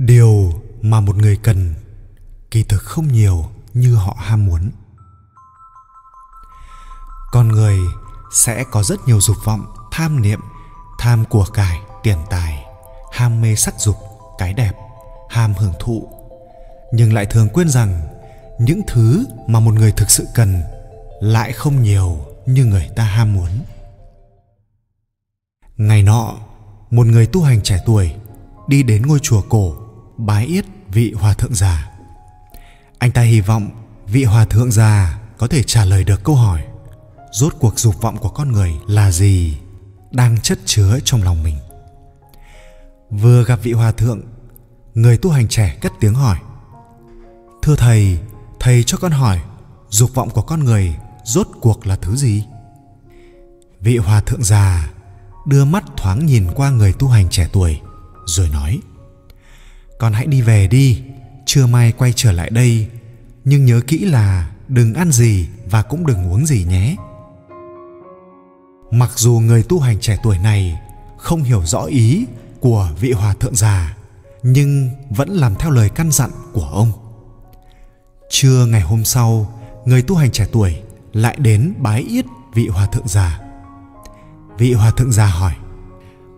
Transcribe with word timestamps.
điều 0.00 0.52
mà 0.82 1.00
một 1.00 1.16
người 1.16 1.36
cần 1.36 1.74
kỳ 2.50 2.62
thực 2.62 2.82
không 2.82 3.12
nhiều 3.12 3.44
như 3.74 3.94
họ 3.94 4.16
ham 4.18 4.46
muốn. 4.46 4.70
Con 7.32 7.48
người 7.48 7.78
sẽ 8.32 8.64
có 8.70 8.82
rất 8.82 9.00
nhiều 9.06 9.20
dục 9.20 9.36
vọng, 9.44 9.66
tham 9.92 10.22
niệm, 10.22 10.40
tham 10.98 11.24
của 11.24 11.44
cải, 11.44 11.80
tiền 12.02 12.18
tài, 12.30 12.64
ham 13.12 13.40
mê 13.40 13.54
sắc 13.54 13.74
dục, 13.80 13.96
cái 14.38 14.54
đẹp, 14.54 14.72
ham 15.30 15.54
hưởng 15.54 15.74
thụ. 15.80 16.08
Nhưng 16.92 17.12
lại 17.12 17.26
thường 17.26 17.48
quên 17.48 17.68
rằng 17.68 18.00
những 18.60 18.80
thứ 18.86 19.24
mà 19.46 19.60
một 19.60 19.74
người 19.74 19.92
thực 19.92 20.10
sự 20.10 20.26
cần 20.34 20.62
lại 21.20 21.52
không 21.52 21.82
nhiều 21.82 22.18
như 22.46 22.64
người 22.64 22.90
ta 22.96 23.04
ham 23.04 23.34
muốn. 23.34 23.50
Ngày 25.76 26.02
nọ, 26.02 26.34
một 26.90 27.06
người 27.06 27.26
tu 27.26 27.42
hành 27.42 27.62
trẻ 27.62 27.82
tuổi 27.86 28.14
đi 28.66 28.82
đến 28.82 29.06
ngôi 29.06 29.18
chùa 29.22 29.42
cổ 29.48 29.79
bái 30.26 30.46
yết 30.46 30.64
vị 30.88 31.12
hòa 31.12 31.34
thượng 31.34 31.54
già. 31.54 31.90
Anh 32.98 33.12
ta 33.12 33.22
hy 33.22 33.40
vọng 33.40 33.70
vị 34.06 34.24
hòa 34.24 34.44
thượng 34.44 34.72
già 34.72 35.18
có 35.38 35.46
thể 35.46 35.62
trả 35.62 35.84
lời 35.84 36.04
được 36.04 36.24
câu 36.24 36.34
hỏi, 36.34 36.62
rốt 37.32 37.54
cuộc 37.60 37.78
dục 37.78 38.02
vọng 38.02 38.16
của 38.16 38.28
con 38.28 38.52
người 38.52 38.72
là 38.86 39.12
gì 39.12 39.56
đang 40.10 40.40
chất 40.40 40.58
chứa 40.64 40.98
trong 41.04 41.22
lòng 41.22 41.42
mình. 41.42 41.56
Vừa 43.10 43.44
gặp 43.44 43.58
vị 43.62 43.72
hòa 43.72 43.92
thượng, 43.92 44.20
người 44.94 45.18
tu 45.18 45.30
hành 45.30 45.48
trẻ 45.48 45.78
cất 45.80 45.92
tiếng 46.00 46.14
hỏi, 46.14 46.38
thưa 47.62 47.76
thầy 47.76 48.18
thầy 48.60 48.82
cho 48.82 48.98
con 48.98 49.12
hỏi, 49.12 49.40
dục 49.88 50.14
vọng 50.14 50.30
của 50.30 50.42
con 50.42 50.64
người 50.64 50.94
rốt 51.24 51.48
cuộc 51.60 51.86
là 51.86 51.96
thứ 51.96 52.16
gì? 52.16 52.44
Vị 53.80 53.96
hòa 53.96 54.20
thượng 54.20 54.42
già 54.42 54.90
đưa 55.46 55.64
mắt 55.64 55.84
thoáng 55.96 56.26
nhìn 56.26 56.46
qua 56.54 56.70
người 56.70 56.92
tu 56.92 57.08
hành 57.08 57.28
trẻ 57.28 57.48
tuổi, 57.52 57.80
rồi 58.26 58.48
nói 58.48 58.80
con 60.00 60.12
hãy 60.12 60.26
đi 60.26 60.42
về 60.42 60.66
đi, 60.66 61.02
trưa 61.46 61.66
mai 61.66 61.92
quay 61.92 62.12
trở 62.16 62.32
lại 62.32 62.50
đây, 62.50 62.88
nhưng 63.44 63.64
nhớ 63.64 63.80
kỹ 63.86 63.98
là 63.98 64.50
đừng 64.68 64.94
ăn 64.94 65.12
gì 65.12 65.46
và 65.70 65.82
cũng 65.82 66.06
đừng 66.06 66.32
uống 66.32 66.46
gì 66.46 66.64
nhé. 66.64 66.96
Mặc 68.90 69.10
dù 69.16 69.32
người 69.32 69.62
tu 69.62 69.80
hành 69.80 70.00
trẻ 70.00 70.18
tuổi 70.22 70.38
này 70.38 70.78
không 71.16 71.42
hiểu 71.42 71.62
rõ 71.66 71.82
ý 71.82 72.26
của 72.60 72.90
vị 73.00 73.12
hòa 73.12 73.34
thượng 73.34 73.54
già, 73.54 73.96
nhưng 74.42 74.90
vẫn 75.10 75.28
làm 75.28 75.54
theo 75.54 75.70
lời 75.70 75.88
căn 75.88 76.12
dặn 76.12 76.30
của 76.52 76.68
ông. 76.72 76.92
Trưa 78.30 78.66
ngày 78.66 78.80
hôm 78.80 79.04
sau, 79.04 79.60
người 79.84 80.02
tu 80.02 80.16
hành 80.16 80.30
trẻ 80.30 80.46
tuổi 80.52 80.82
lại 81.12 81.36
đến 81.38 81.74
bái 81.78 82.02
yết 82.02 82.24
vị 82.54 82.68
hòa 82.68 82.86
thượng 82.86 83.08
già. 83.08 83.40
Vị 84.58 84.72
hòa 84.72 84.90
thượng 84.90 85.12
già 85.12 85.26
hỏi, 85.26 85.54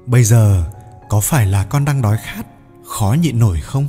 bây 0.07 0.25
giờ 0.25 0.65
có 1.09 1.21
phải 1.21 1.47
là 1.47 1.65
con 1.65 1.85
đang 1.85 2.03
đói 2.03 2.17
khát 2.17 2.47
khó 2.93 3.17
nhịn 3.21 3.39
nổi 3.39 3.61
không? 3.61 3.89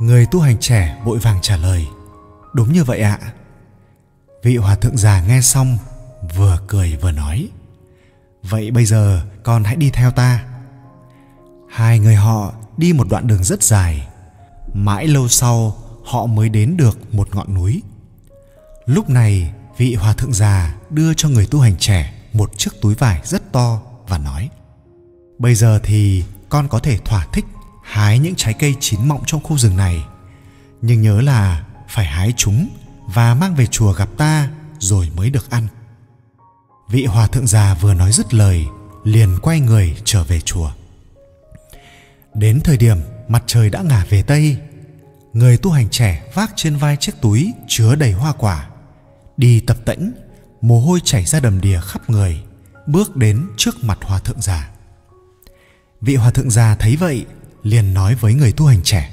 Người 0.00 0.26
tu 0.30 0.40
hành 0.40 0.56
trẻ 0.60 1.00
vội 1.04 1.18
vàng 1.18 1.38
trả 1.42 1.56
lời, 1.56 1.86
đúng 2.54 2.72
như 2.72 2.84
vậy 2.84 3.00
ạ. 3.00 3.18
Vị 4.42 4.56
hòa 4.56 4.76
thượng 4.76 4.96
già 4.96 5.22
nghe 5.22 5.40
xong, 5.40 5.78
vừa 6.36 6.58
cười 6.66 6.96
vừa 6.96 7.10
nói, 7.12 7.48
vậy 8.42 8.70
bây 8.70 8.84
giờ 8.84 9.22
con 9.42 9.64
hãy 9.64 9.76
đi 9.76 9.90
theo 9.90 10.10
ta. 10.10 10.44
Hai 11.68 11.98
người 11.98 12.14
họ 12.14 12.52
đi 12.76 12.92
một 12.92 13.06
đoạn 13.10 13.26
đường 13.26 13.44
rất 13.44 13.62
dài, 13.62 14.08
mãi 14.74 15.06
lâu 15.06 15.28
sau 15.28 15.76
họ 16.04 16.26
mới 16.26 16.48
đến 16.48 16.76
được 16.76 17.14
một 17.14 17.34
ngọn 17.34 17.54
núi. 17.54 17.82
Lúc 18.86 19.10
này, 19.10 19.52
vị 19.76 19.94
hòa 19.94 20.12
thượng 20.12 20.32
già 20.32 20.76
đưa 20.90 21.14
cho 21.14 21.28
người 21.28 21.46
tu 21.46 21.60
hành 21.60 21.76
trẻ 21.78 22.14
một 22.32 22.58
chiếc 22.58 22.70
túi 22.80 22.94
vải 22.94 23.20
rất 23.24 23.52
to 23.52 23.80
và 24.08 24.18
nói, 24.18 24.50
bây 25.38 25.54
giờ 25.54 25.80
thì 25.82 26.24
con 26.50 26.68
có 26.68 26.78
thể 26.78 26.98
thỏa 26.98 27.26
thích 27.32 27.44
hái 27.82 28.18
những 28.18 28.34
trái 28.34 28.54
cây 28.54 28.74
chín 28.80 29.08
mọng 29.08 29.22
trong 29.26 29.42
khu 29.42 29.58
rừng 29.58 29.76
này. 29.76 30.04
Nhưng 30.82 31.02
nhớ 31.02 31.20
là 31.20 31.64
phải 31.88 32.04
hái 32.04 32.32
chúng 32.36 32.68
và 33.06 33.34
mang 33.34 33.54
về 33.54 33.66
chùa 33.66 33.92
gặp 33.92 34.08
ta 34.16 34.48
rồi 34.78 35.10
mới 35.16 35.30
được 35.30 35.50
ăn. 35.50 35.66
Vị 36.88 37.04
hòa 37.04 37.26
thượng 37.26 37.46
già 37.46 37.74
vừa 37.74 37.94
nói 37.94 38.12
dứt 38.12 38.34
lời, 38.34 38.66
liền 39.04 39.38
quay 39.42 39.60
người 39.60 39.96
trở 40.04 40.24
về 40.24 40.40
chùa. 40.40 40.70
Đến 42.34 42.60
thời 42.64 42.76
điểm 42.76 42.98
mặt 43.28 43.42
trời 43.46 43.70
đã 43.70 43.82
ngả 43.82 44.04
về 44.10 44.22
tây, 44.22 44.56
người 45.32 45.56
tu 45.56 45.70
hành 45.70 45.88
trẻ 45.88 46.22
vác 46.34 46.52
trên 46.56 46.76
vai 46.76 46.96
chiếc 46.96 47.12
túi 47.20 47.52
chứa 47.68 47.94
đầy 47.94 48.12
hoa 48.12 48.32
quả, 48.32 48.68
đi 49.36 49.60
tập 49.60 49.76
tễnh, 49.84 50.12
mồ 50.60 50.80
hôi 50.80 51.00
chảy 51.04 51.24
ra 51.24 51.40
đầm 51.40 51.60
đìa 51.60 51.80
khắp 51.80 52.10
người, 52.10 52.42
bước 52.86 53.16
đến 53.16 53.46
trước 53.56 53.84
mặt 53.84 53.98
hòa 54.02 54.18
thượng 54.18 54.40
già 54.40 54.70
vị 56.00 56.16
hòa 56.16 56.30
thượng 56.30 56.50
già 56.50 56.74
thấy 56.74 56.96
vậy, 56.96 57.26
liền 57.62 57.94
nói 57.94 58.14
với 58.14 58.34
người 58.34 58.52
tu 58.52 58.66
hành 58.66 58.82
trẻ, 58.82 59.10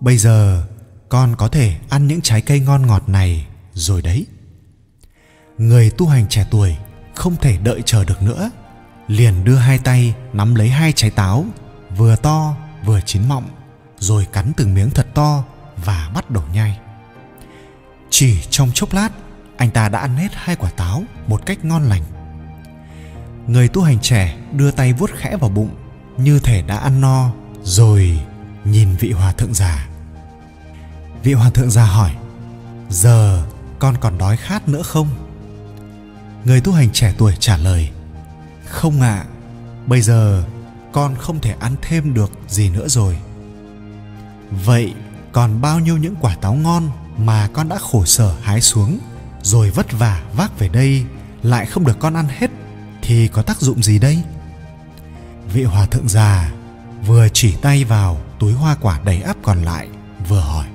bây 0.00 0.18
giờ 0.18 0.66
con 1.08 1.36
có 1.36 1.48
thể 1.48 1.76
ăn 1.88 2.06
những 2.06 2.20
trái 2.20 2.40
cây 2.40 2.60
ngon 2.60 2.86
ngọt 2.86 3.08
này 3.08 3.46
rồi 3.74 4.02
đấy. 4.02 4.26
Người 5.58 5.90
tu 5.90 6.06
hành 6.06 6.28
trẻ 6.28 6.46
tuổi 6.50 6.76
không 7.14 7.36
thể 7.36 7.56
đợi 7.56 7.82
chờ 7.86 8.04
được 8.04 8.22
nữa, 8.22 8.50
liền 9.08 9.44
đưa 9.44 9.56
hai 9.56 9.78
tay 9.78 10.14
nắm 10.32 10.54
lấy 10.54 10.68
hai 10.68 10.92
trái 10.92 11.10
táo, 11.10 11.44
vừa 11.96 12.16
to 12.16 12.56
vừa 12.84 13.00
chín 13.06 13.28
mọng, 13.28 13.48
rồi 13.98 14.26
cắn 14.32 14.52
từng 14.56 14.74
miếng 14.74 14.90
thật 14.90 15.06
to 15.14 15.44
và 15.76 16.10
bắt 16.14 16.30
đầu 16.30 16.44
nhai. 16.54 16.78
Chỉ 18.10 18.40
trong 18.50 18.70
chốc 18.74 18.92
lát, 18.92 19.08
anh 19.56 19.70
ta 19.70 19.88
đã 19.88 19.98
ăn 19.98 20.16
hết 20.16 20.28
hai 20.32 20.56
quả 20.56 20.70
táo 20.70 21.02
một 21.26 21.46
cách 21.46 21.64
ngon 21.64 21.82
lành 21.82 22.02
người 23.46 23.68
tu 23.68 23.82
hành 23.82 23.98
trẻ 23.98 24.36
đưa 24.52 24.70
tay 24.70 24.92
vuốt 24.92 25.10
khẽ 25.16 25.36
vào 25.36 25.50
bụng 25.50 25.70
như 26.16 26.38
thể 26.38 26.62
đã 26.62 26.76
ăn 26.76 27.00
no 27.00 27.30
rồi 27.62 28.18
nhìn 28.64 28.88
vị 29.00 29.12
hòa 29.12 29.32
thượng 29.32 29.54
già. 29.54 29.88
Vị 31.22 31.32
hòa 31.32 31.50
thượng 31.50 31.70
già 31.70 31.84
hỏi 31.84 32.10
giờ 32.90 33.42
con 33.78 33.94
còn 34.00 34.18
đói 34.18 34.36
khát 34.36 34.68
nữa 34.68 34.82
không? 34.82 35.08
Người 36.44 36.60
tu 36.60 36.72
hành 36.72 36.90
trẻ 36.90 37.14
tuổi 37.18 37.34
trả 37.38 37.56
lời 37.56 37.90
không 38.66 39.00
ạ 39.00 39.16
à, 39.16 39.26
bây 39.86 40.00
giờ 40.00 40.44
con 40.92 41.14
không 41.16 41.40
thể 41.40 41.54
ăn 41.60 41.76
thêm 41.82 42.14
được 42.14 42.32
gì 42.48 42.70
nữa 42.70 42.88
rồi. 42.88 43.18
Vậy 44.64 44.94
còn 45.32 45.60
bao 45.60 45.80
nhiêu 45.80 45.96
những 45.96 46.14
quả 46.20 46.36
táo 46.40 46.54
ngon 46.54 46.90
mà 47.18 47.48
con 47.52 47.68
đã 47.68 47.78
khổ 47.78 48.04
sở 48.04 48.34
hái 48.42 48.60
xuống 48.60 48.98
rồi 49.42 49.70
vất 49.70 49.92
vả 49.92 50.22
vác 50.36 50.58
về 50.58 50.68
đây 50.68 51.04
lại 51.42 51.66
không 51.66 51.84
được 51.84 51.98
con 51.98 52.14
ăn 52.14 52.26
hết 52.28 52.50
thì 53.06 53.28
có 53.28 53.42
tác 53.42 53.60
dụng 53.60 53.82
gì 53.82 53.98
đây? 53.98 54.22
Vị 55.52 55.64
hòa 55.64 55.86
thượng 55.86 56.08
già 56.08 56.52
vừa 57.06 57.28
chỉ 57.32 57.54
tay 57.62 57.84
vào 57.84 58.20
túi 58.38 58.52
hoa 58.52 58.74
quả 58.80 59.00
đầy 59.04 59.22
ắp 59.22 59.36
còn 59.42 59.62
lại, 59.62 59.88
vừa 60.28 60.40
hỏi. 60.40 60.66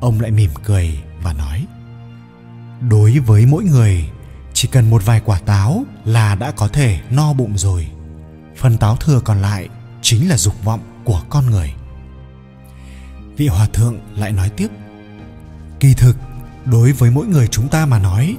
Ông 0.00 0.20
lại 0.20 0.30
mỉm 0.30 0.50
cười 0.64 0.98
và 1.22 1.32
nói, 1.32 1.66
đối 2.88 3.18
với 3.18 3.46
mỗi 3.46 3.64
người, 3.64 4.10
chỉ 4.52 4.68
cần 4.72 4.90
một 4.90 5.02
vài 5.04 5.20
quả 5.24 5.38
táo 5.38 5.84
là 6.04 6.34
đã 6.34 6.50
có 6.50 6.68
thể 6.68 7.00
no 7.10 7.32
bụng 7.32 7.58
rồi. 7.58 7.88
Phần 8.56 8.78
táo 8.78 8.96
thừa 8.96 9.20
còn 9.20 9.42
lại 9.42 9.68
chính 10.02 10.28
là 10.28 10.36
dục 10.36 10.64
vọng 10.64 10.80
của 11.04 11.22
con 11.28 11.50
người. 11.50 11.74
Vị 13.36 13.48
hòa 13.48 13.66
thượng 13.72 13.98
lại 14.16 14.32
nói 14.32 14.50
tiếp, 14.50 14.68
kỳ 15.80 15.94
thực, 15.94 16.16
đối 16.64 16.92
với 16.92 17.10
mỗi 17.10 17.26
người 17.26 17.46
chúng 17.46 17.68
ta 17.68 17.86
mà 17.86 17.98
nói, 17.98 18.36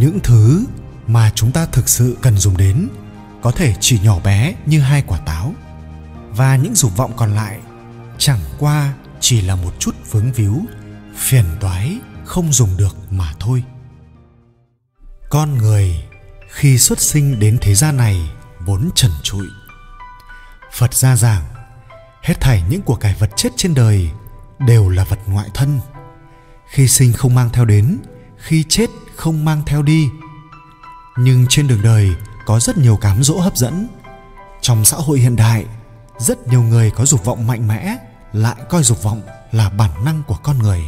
những 0.00 0.18
thứ 0.22 0.64
mà 1.06 1.30
chúng 1.34 1.52
ta 1.52 1.66
thực 1.66 1.88
sự 1.88 2.16
cần 2.20 2.38
dùng 2.38 2.56
đến, 2.56 2.88
có 3.42 3.50
thể 3.50 3.74
chỉ 3.80 4.00
nhỏ 4.00 4.18
bé 4.24 4.54
như 4.66 4.80
hai 4.80 5.02
quả 5.06 5.18
táo. 5.18 5.52
Và 6.30 6.56
những 6.56 6.74
dục 6.74 6.96
vọng 6.96 7.12
còn 7.16 7.34
lại 7.34 7.60
chẳng 8.18 8.40
qua 8.58 8.94
chỉ 9.20 9.40
là 9.40 9.56
một 9.56 9.74
chút 9.78 9.94
vướng 10.10 10.32
víu, 10.32 10.60
phiền 11.16 11.44
toái, 11.60 11.98
không 12.24 12.52
dùng 12.52 12.76
được 12.76 12.96
mà 13.10 13.32
thôi. 13.40 13.64
Con 15.30 15.58
người 15.58 16.04
khi 16.50 16.78
xuất 16.78 17.00
sinh 17.00 17.40
đến 17.40 17.58
thế 17.60 17.74
gian 17.74 17.96
này 17.96 18.30
vốn 18.66 18.90
trần 18.94 19.10
trụi. 19.22 19.46
Phật 20.72 20.94
gia 20.94 21.16
giảng, 21.16 21.44
hết 22.22 22.34
thảy 22.40 22.62
những 22.68 22.82
của 22.82 22.96
cải 22.96 23.14
vật 23.18 23.30
chất 23.36 23.52
trên 23.56 23.74
đời 23.74 24.10
đều 24.58 24.88
là 24.88 25.04
vật 25.04 25.18
ngoại 25.26 25.48
thân. 25.54 25.80
Khi 26.70 26.88
sinh 26.88 27.12
không 27.12 27.34
mang 27.34 27.50
theo 27.52 27.64
đến, 27.64 27.98
khi 28.38 28.64
chết 28.68 28.90
không 29.16 29.44
mang 29.44 29.62
theo 29.66 29.82
đi 29.82 30.08
nhưng 31.16 31.46
trên 31.48 31.68
đường 31.68 31.82
đời 31.82 32.10
có 32.46 32.60
rất 32.60 32.78
nhiều 32.78 32.96
cám 32.96 33.22
dỗ 33.22 33.38
hấp 33.38 33.56
dẫn. 33.56 33.88
Trong 34.60 34.84
xã 34.84 34.96
hội 34.96 35.18
hiện 35.18 35.36
đại, 35.36 35.66
rất 36.18 36.46
nhiều 36.46 36.62
người 36.62 36.90
có 36.90 37.04
dục 37.04 37.24
vọng 37.24 37.46
mạnh 37.46 37.68
mẽ 37.68 37.96
lại 38.32 38.56
coi 38.68 38.82
dục 38.82 39.02
vọng 39.02 39.22
là 39.52 39.70
bản 39.70 40.04
năng 40.04 40.22
của 40.26 40.36
con 40.42 40.58
người. 40.58 40.82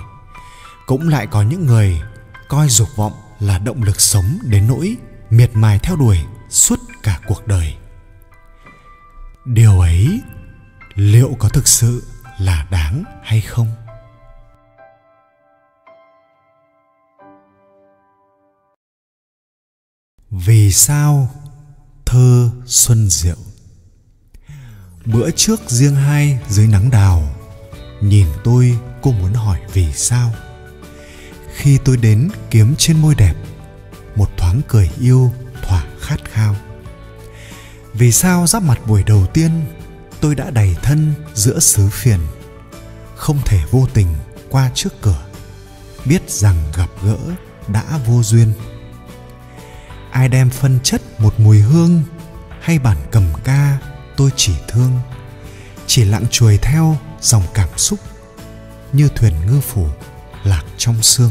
Cũng 0.87 1.09
lại 1.09 1.27
có 1.27 1.43
những 1.43 1.67
người 1.67 2.01
coi 2.49 2.69
dục 2.69 2.89
vọng 2.97 3.13
là 3.41 3.59
động 3.59 3.83
lực 3.83 4.01
sống 4.01 4.39
đến 4.43 4.67
nỗi 4.67 4.97
miệt 5.31 5.51
mài 5.55 5.79
theo 5.79 5.97
đuổi 5.97 6.19
suốt 6.51 6.81
cả 7.03 7.21
cuộc 7.27 7.47
đời. 7.47 7.77
Điều 9.45 9.81
ấy 9.81 10.21
liệu 10.95 11.37
có 11.39 11.49
thực 11.49 11.69
sự 11.69 12.03
là 12.39 12.67
đáng 12.71 13.05
hay 13.23 13.41
không? 13.41 13.86
Vì 20.45 20.73
sao 20.73 21.29
thơ 22.07 22.51
xuân 22.67 23.11
diệu? 23.11 23.37
Bữa 25.05 25.31
trước 25.31 25.61
riêng 25.67 25.95
hai 25.95 26.39
dưới 26.49 26.67
nắng 26.67 26.91
đào, 26.91 27.35
nhìn 28.01 28.27
tôi 28.45 28.79
cô 29.03 29.13
muốn 29.13 29.33
hỏi 29.33 29.61
vì 29.73 29.93
sao. 29.93 30.35
Khi 31.55 31.79
tôi 31.85 31.97
đến 31.97 32.29
kiếm 32.51 32.75
trên 32.79 33.01
môi 33.03 33.15
đẹp, 33.15 33.35
một 34.17 34.29
thoáng 34.37 34.61
cười 34.69 34.91
yêu 35.01 35.33
thỏa 35.63 35.85
khát 36.01 36.21
khao. 36.33 36.57
Vì 37.93 38.13
sao 38.13 38.47
giáp 38.47 38.63
mặt 38.63 38.79
buổi 38.87 39.03
đầu 39.03 39.27
tiên, 39.35 39.51
tôi 40.21 40.35
đã 40.35 40.51
đầy 40.51 40.77
thân 40.83 41.15
giữa 41.35 41.59
xứ 41.61 41.89
phiền, 41.93 42.21
không 43.17 43.39
thể 43.45 43.61
vô 43.71 43.89
tình 43.95 44.09
qua 44.51 44.71
trước 44.75 45.03
cửa, 45.03 45.27
biết 46.05 46.31
rằng 46.31 46.57
gặp 46.77 46.91
gỡ 47.03 47.19
đã 47.69 47.99
vô 48.07 48.23
duyên 48.23 48.53
ai 50.11 50.29
đem 50.29 50.51
phân 50.51 50.79
chất 50.83 51.21
một 51.21 51.41
mùi 51.41 51.61
hương 51.61 52.03
hay 52.61 52.79
bản 52.79 52.97
cầm 53.11 53.25
ca, 53.45 53.79
tôi 54.17 54.31
chỉ 54.37 54.53
thương. 54.69 54.93
Chỉ 55.87 56.05
lặng 56.05 56.25
chuồi 56.31 56.59
theo 56.63 56.97
dòng 57.21 57.43
cảm 57.55 57.69
xúc 57.77 57.99
như 58.93 59.09
thuyền 59.09 59.33
ngư 59.47 59.61
phủ 59.61 59.87
lạc 60.45 60.63
trong 60.77 61.03
sương. 61.03 61.31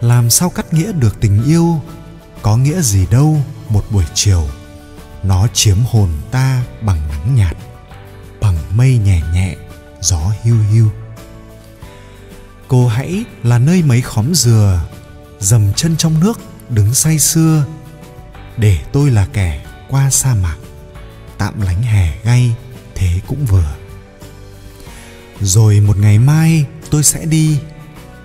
Làm 0.00 0.30
sao 0.30 0.50
cắt 0.50 0.72
nghĩa 0.72 0.92
được 0.92 1.20
tình 1.20 1.42
yêu, 1.44 1.80
có 2.42 2.56
nghĩa 2.56 2.80
gì 2.80 3.06
đâu 3.10 3.42
một 3.68 3.84
buổi 3.90 4.04
chiều. 4.14 4.48
Nó 5.22 5.46
chiếm 5.54 5.76
hồn 5.90 6.08
ta 6.30 6.62
bằng 6.82 7.08
nắng 7.08 7.34
nhạt, 7.34 7.56
bằng 8.40 8.56
mây 8.70 8.98
nhẹ 8.98 9.22
nhẹ, 9.34 9.56
gió 10.00 10.32
hiu 10.42 10.56
hiu. 10.72 10.90
Cô 12.68 12.88
hãy 12.88 13.24
là 13.42 13.58
nơi 13.58 13.82
mấy 13.82 14.00
khóm 14.00 14.34
dừa 14.34 14.80
dầm 15.38 15.72
chân 15.76 15.96
trong 15.96 16.20
nước 16.20 16.40
đứng 16.70 16.94
say 16.94 17.18
sưa. 17.18 17.64
Để 18.56 18.78
tôi 18.92 19.10
là 19.10 19.26
kẻ 19.32 19.64
qua 19.88 20.10
sa 20.10 20.34
mạc, 20.34 20.56
tạm 21.38 21.60
lánh 21.60 21.82
hè 21.82 22.18
gay 22.24 22.54
thế 22.94 23.20
cũng 23.26 23.46
vừa. 23.46 23.76
Rồi 25.40 25.80
một 25.80 25.96
ngày 25.98 26.18
mai, 26.18 26.64
tôi 26.90 27.02
sẽ 27.02 27.24
đi. 27.24 27.58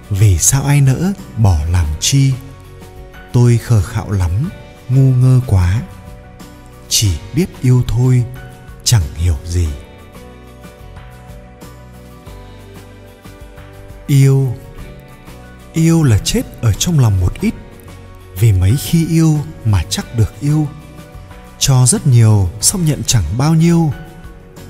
Vì 0.10 0.38
sao 0.38 0.64
ai 0.64 0.82
nỡ 0.82 1.14
bỏ 1.38 1.58
làm 1.72 1.86
chi? 2.00 2.34
Tôi 3.34 3.58
khờ 3.58 3.82
khạo 3.82 4.12
lắm, 4.12 4.50
ngu 4.90 5.12
ngơ 5.14 5.42
quá. 5.48 5.82
Chỉ 6.90 7.12
biết 7.34 7.46
yêu 7.62 7.84
thôi, 7.88 8.24
chẳng 8.84 9.04
hiểu 9.16 9.36
gì. 9.46 9.68
Yêu 14.08 14.56
yêu 15.74 16.04
là 16.04 16.18
chết 16.18 16.42
ở 16.62 16.74
trong 16.74 17.00
lòng 17.00 17.20
một 17.20 17.42
ít 17.42 17.54
vì 18.40 18.52
mấy 18.52 18.76
khi 18.78 19.08
yêu 19.08 19.40
mà 19.66 19.84
chắc 19.90 20.16
được 20.18 20.34
yêu. 20.42 20.68
Cho 21.60 21.86
rất 21.86 22.08
nhiều, 22.08 22.50
xong 22.62 22.86
nhận 22.86 23.04
chẳng 23.08 23.24
bao 23.38 23.54
nhiêu. 23.54 23.94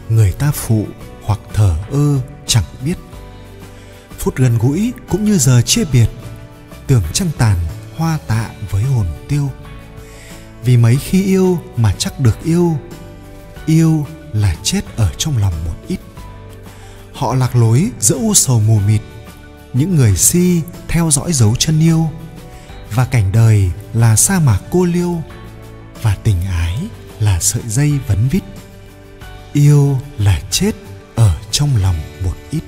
Người 0.09 0.31
ta 0.31 0.51
phụ 0.51 0.87
hoặc 1.23 1.39
thờ 1.53 1.75
ơ 1.91 2.19
chẳng 2.45 2.63
biết. 2.85 2.95
Phút 4.19 4.35
gần 4.35 4.57
gũi 4.57 4.93
cũng 5.09 5.25
như 5.25 5.37
giờ 5.37 5.61
chia 5.61 5.83
biệt, 5.85 6.09
tưởng 6.87 7.03
trăng 7.13 7.29
tàn 7.37 7.57
hoa 7.97 8.19
tạ 8.27 8.49
với 8.71 8.83
hồn 8.83 9.05
tiêu. 9.27 9.49
Vì 10.63 10.77
mấy 10.77 10.95
khi 10.95 11.23
yêu 11.23 11.59
mà 11.77 11.93
chắc 11.97 12.19
được 12.19 12.43
yêu 12.43 12.77
yêu 13.65 14.05
là 14.33 14.55
chết 14.63 14.81
ở 14.95 15.11
trong 15.17 15.37
lòng 15.37 15.53
một 15.65 15.75
ít. 15.87 15.99
Họ 17.13 17.35
lạc 17.35 17.55
lối 17.55 17.91
giữa 17.99 18.15
u 18.15 18.33
sầu 18.33 18.59
mù 18.59 18.79
mịt, 18.79 19.01
những 19.73 19.95
người 19.95 20.17
si 20.17 20.61
theo 20.87 21.11
dõi 21.11 21.33
dấu 21.33 21.55
chân 21.55 21.79
yêu 21.79 22.09
và 22.95 23.05
cảnh 23.05 23.31
đời 23.31 23.71
là 23.93 24.15
sa 24.15 24.39
mạc 24.39 24.59
cô 24.71 24.85
liêu, 24.85 25.21
và 26.01 26.17
tình 26.23 26.41
ái 26.41 26.77
là 27.19 27.39
sợi 27.39 27.63
dây 27.67 27.99
vấn 28.07 28.27
vít. 28.31 28.43
Yêu 29.53 29.97
là 30.17 30.41
chết 30.51 30.71
ở 31.15 31.35
trong 31.51 31.69
lòng 31.81 31.95
một 32.23 32.33
ít. 32.49 32.63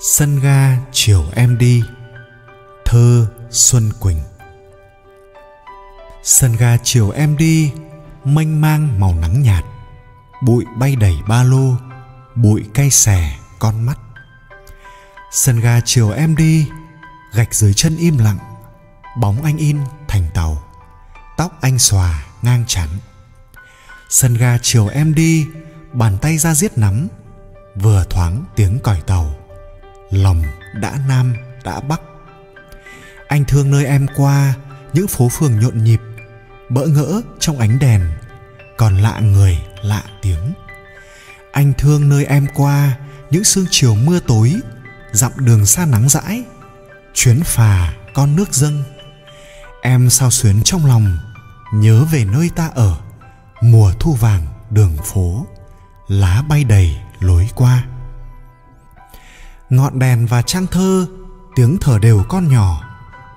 Sân 0.00 0.40
ga 0.40 0.78
chiều 0.92 1.24
em 1.34 1.58
đi, 1.58 1.82
thơ 2.84 3.26
xuân 3.50 3.90
quỳnh. 4.00 4.20
Sân 6.22 6.56
ga 6.56 6.76
chiều 6.76 7.10
em 7.10 7.36
đi, 7.36 7.72
mênh 8.24 8.60
mang 8.60 9.00
màu 9.00 9.14
nắng 9.14 9.42
nhạt, 9.42 9.64
bụi 10.42 10.64
bay 10.76 10.96
đầy 10.96 11.16
ba 11.28 11.42
lô, 11.42 11.74
bụi 12.34 12.64
cay 12.74 12.90
xè 12.90 13.38
con 13.58 13.86
mắt 13.86 13.98
sân 15.30 15.60
ga 15.60 15.80
chiều 15.84 16.10
em 16.10 16.36
đi, 16.36 16.68
gạch 17.32 17.54
dưới 17.54 17.74
chân 17.74 17.96
im 17.96 18.18
lặng, 18.18 18.38
bóng 19.20 19.42
anh 19.42 19.56
in 19.56 19.78
thành 20.08 20.24
tàu, 20.34 20.62
tóc 21.36 21.52
anh 21.60 21.78
xòa 21.78 22.24
ngang 22.42 22.64
chắn. 22.66 22.88
Sân 24.10 24.34
ga 24.34 24.58
chiều 24.62 24.88
em 24.88 25.14
đi, 25.14 25.46
bàn 25.92 26.18
tay 26.18 26.38
ra 26.38 26.54
giết 26.54 26.78
nắm, 26.78 27.08
vừa 27.74 28.04
thoáng 28.10 28.44
tiếng 28.56 28.78
còi 28.78 29.00
tàu, 29.00 29.36
lòng 30.10 30.42
đã 30.74 30.98
nam, 31.08 31.34
đã 31.64 31.80
bắc. 31.80 32.00
Anh 33.28 33.44
thương 33.44 33.70
nơi 33.70 33.86
em 33.86 34.06
qua, 34.16 34.54
những 34.92 35.08
phố 35.08 35.28
phường 35.28 35.60
nhộn 35.60 35.84
nhịp, 35.84 36.00
bỡ 36.68 36.86
ngỡ 36.86 37.22
trong 37.38 37.58
ánh 37.58 37.78
đèn, 37.78 38.10
còn 38.76 38.98
lạ 38.98 39.20
người, 39.20 39.58
lạ 39.82 40.02
tiếng. 40.22 40.52
Anh 41.52 41.72
thương 41.78 42.08
nơi 42.08 42.24
em 42.24 42.46
qua, 42.54 42.96
những 43.30 43.44
sương 43.44 43.66
chiều 43.70 43.94
mưa 43.94 44.20
tối 44.20 44.54
dặm 45.18 45.32
đường 45.36 45.66
xa 45.66 45.86
nắng 45.86 46.08
dãi 46.08 46.44
chuyến 47.14 47.42
phà 47.44 47.92
con 48.14 48.36
nước 48.36 48.52
dâng. 48.52 48.82
Em 49.82 50.10
sao 50.10 50.30
xuyến 50.30 50.62
trong 50.64 50.86
lòng, 50.86 51.18
nhớ 51.72 52.04
về 52.04 52.24
nơi 52.24 52.50
ta 52.56 52.70
ở, 52.74 52.96
mùa 53.60 53.92
thu 54.00 54.12
vàng 54.14 54.46
đường 54.70 54.96
phố, 55.04 55.46
lá 56.08 56.42
bay 56.48 56.64
đầy 56.64 56.96
lối 57.20 57.48
qua. 57.54 57.84
Ngọn 59.70 59.98
đèn 59.98 60.26
và 60.26 60.42
trang 60.42 60.66
thơ, 60.66 61.06
tiếng 61.56 61.78
thở 61.80 61.98
đều 61.98 62.24
con 62.28 62.48
nhỏ, 62.48 62.82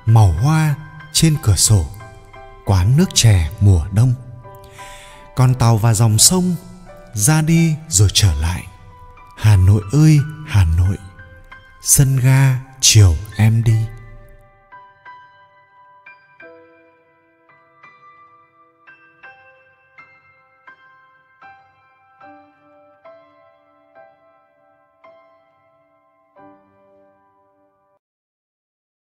màu 0.06 0.32
hoa 0.32 0.76
trên 1.14 1.36
cửa 1.44 1.56
sổ, 1.56 1.86
quán 2.66 2.98
nước 2.98 3.10
chè 3.14 3.50
mùa 3.60 3.86
đông. 3.92 4.14
Con 5.36 5.56
tàu 5.56 5.78
và 5.78 5.94
dòng 5.94 6.18
sông 6.18 6.56
ra 7.14 7.42
đi 7.42 7.76
rồi 7.90 8.10
trở 8.14 8.34
lại. 8.34 8.64
Hà 9.38 9.56
nội 9.56 9.82
ơi, 9.92 10.20
hà 10.48 10.66
nội! 10.78 10.98
Sân 11.82 12.20
ga 12.20 12.60
chiều 12.82 13.16
em 13.38 13.64
đi. 13.64 13.81